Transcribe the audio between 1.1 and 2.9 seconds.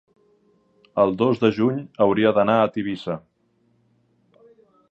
dos de juny hauria d'anar a